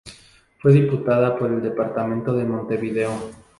[0.57, 3.11] Fue diputada por el departamento de Montevideo.